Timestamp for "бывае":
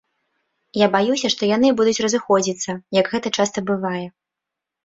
3.69-4.05